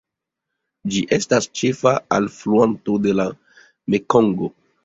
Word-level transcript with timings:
Ĝi 0.95 1.03
estas 1.17 1.47
ĉefa 1.59 1.93
alfluanto 2.17 2.99
de 3.07 3.15
la 3.21 3.29
Mekongo. 3.97 4.55